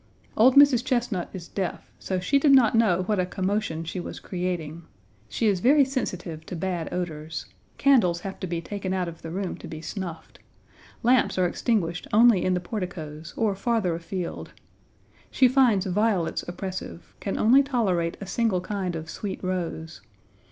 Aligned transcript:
Old 0.35 0.55
Mrs. 0.55 0.83
Chesnut 0.83 1.29
is 1.31 1.47
deaf; 1.47 1.91
so 1.99 2.19
she 2.19 2.39
did 2.39 2.53
not 2.53 2.73
know 2.73 3.03
what 3.03 3.19
a 3.19 3.25
commotion 3.27 3.83
she 3.83 3.99
was 3.99 4.19
creating. 4.19 4.81
She 5.29 5.45
is 5.45 5.59
very 5.59 5.85
sensitive 5.85 6.43
to 6.47 6.55
bad 6.55 6.91
odors. 6.91 7.45
Candles 7.77 8.21
have 8.21 8.39
to 8.39 8.47
be 8.47 8.61
taken 8.61 8.95
out 8.95 9.07
of 9.07 9.21
the 9.21 9.29
room 9.29 9.57
to 9.57 9.67
be 9.67 9.79
snuffed. 9.79 10.39
Lamps 11.03 11.37
are 11.37 11.45
extinguished 11.45 12.07
only 12.11 12.43
in 12.43 12.55
the 12.55 12.59
porticoes, 12.59 13.35
or 13.37 13.53
farther 13.53 13.93
afield. 13.93 14.53
She 15.29 15.47
finds 15.47 15.85
violets 15.85 16.41
oppressive; 16.47 17.13
can 17.19 17.37
only 17.37 17.61
tolerate 17.61 18.17
a 18.19 18.25
single 18.25 18.59
kind 18.61 18.95
of 18.95 19.07
sweet 19.07 19.43
rose. 19.43 20.01